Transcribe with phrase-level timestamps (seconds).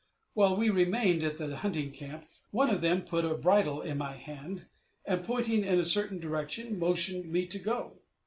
[0.33, 4.13] While we remained at the hunting camp, one of them put a bridle in my
[4.13, 4.65] hand,
[5.05, 7.99] and pointing in a certain direction motioned me to go.